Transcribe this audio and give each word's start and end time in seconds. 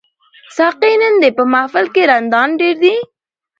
ساقي 0.57 0.91
نن 1.01 1.13
دي 1.21 1.29
په 1.37 1.43
محفل 1.53 1.85
کي 1.95 2.01
رندان 2.11 2.49
ډیر 2.61 2.75
دي 2.83 2.95